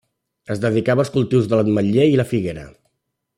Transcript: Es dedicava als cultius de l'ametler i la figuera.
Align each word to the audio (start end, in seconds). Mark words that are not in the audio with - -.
Es 0.53 0.61
dedicava 0.63 1.03
als 1.05 1.11
cultius 1.17 1.49
de 1.51 1.59
l'ametler 1.61 2.09
i 2.15 2.19
la 2.23 2.27
figuera. 2.33 2.65